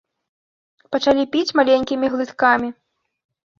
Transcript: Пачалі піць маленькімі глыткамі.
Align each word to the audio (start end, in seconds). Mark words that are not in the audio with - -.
Пачалі 0.95 1.23
піць 1.37 1.53
маленькімі 1.61 2.11
глыткамі. 2.17 2.75